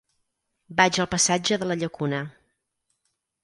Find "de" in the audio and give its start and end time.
1.65-1.69